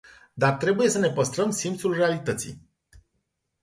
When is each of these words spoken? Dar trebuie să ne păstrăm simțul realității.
Dar 0.37 0.53
trebuie 0.57 0.89
să 0.89 0.99
ne 0.99 1.09
păstrăm 1.11 1.49
simțul 1.51 1.93
realității. 1.93 2.69